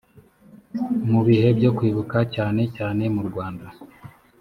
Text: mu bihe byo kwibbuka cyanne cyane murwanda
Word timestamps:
mu 1.11 1.19
bihe 1.27 1.47
byo 1.57 1.69
kwibbuka 1.77 2.17
cyanne 2.35 2.63
cyane 2.75 3.03
murwanda 3.15 3.67